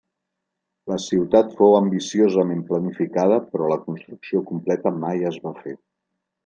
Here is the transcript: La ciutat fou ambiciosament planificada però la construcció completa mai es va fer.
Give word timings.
La 0.91 0.95
ciutat 1.03 1.53
fou 1.59 1.75
ambiciosament 1.81 2.65
planificada 2.73 3.39
però 3.53 3.71
la 3.75 3.81
construcció 3.87 4.45
completa 4.53 4.99
mai 5.07 5.27
es 5.33 5.41
va 5.47 5.59
fer. 5.65 5.81